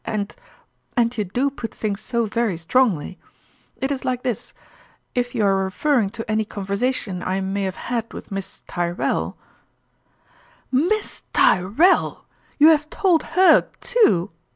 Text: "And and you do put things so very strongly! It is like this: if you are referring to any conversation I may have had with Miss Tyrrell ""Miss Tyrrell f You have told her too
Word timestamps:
"And 0.17 0.35
and 0.97 1.15
you 1.15 1.25
do 1.25 1.51
put 1.51 1.75
things 1.75 2.01
so 2.01 2.25
very 2.25 2.57
strongly! 2.57 3.19
It 3.77 3.91
is 3.91 4.03
like 4.03 4.23
this: 4.23 4.51
if 5.13 5.35
you 5.35 5.45
are 5.45 5.63
referring 5.63 6.09
to 6.17 6.27
any 6.31 6.43
conversation 6.43 7.21
I 7.21 7.39
may 7.39 7.61
have 7.65 7.75
had 7.75 8.11
with 8.11 8.31
Miss 8.31 8.63
Tyrrell 8.67 9.37
""Miss 10.71 11.21
Tyrrell 11.33 12.21
f 12.27 12.35
You 12.57 12.69
have 12.69 12.89
told 12.89 13.21
her 13.37 13.67
too 13.79 14.31